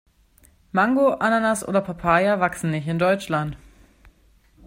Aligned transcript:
Mango, 0.71 1.11
Ananas 1.19 1.63
oder 1.63 1.79
Papaya 1.79 2.39
wachsen 2.39 2.71
nicht 2.71 2.87
in 2.87 2.97
Deutschland. 2.97 3.55